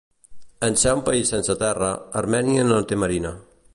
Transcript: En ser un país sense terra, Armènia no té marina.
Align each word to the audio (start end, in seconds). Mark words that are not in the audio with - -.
En 0.67 0.77
ser 0.83 0.93
un 0.99 1.03
país 1.09 1.33
sense 1.33 1.57
terra, 1.59 1.91
Armènia 2.23 2.65
no 2.71 2.81
té 2.93 2.99
marina. 3.03 3.35